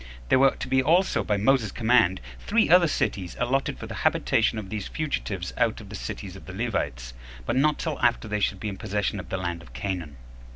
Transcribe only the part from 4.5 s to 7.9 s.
of these fugitives out of the cities of the Levites, but not